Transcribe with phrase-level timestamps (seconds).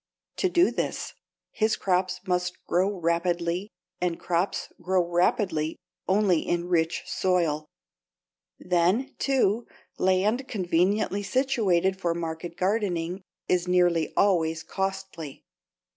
[0.37, 1.13] To do this,
[1.51, 3.69] his crops must grow rapidly,
[4.01, 5.77] and crops grow rapidly
[6.07, 7.67] only in rich soil.
[8.57, 9.67] Then, too,
[9.99, 15.43] land conveniently situated for market gardening is nearly always costly.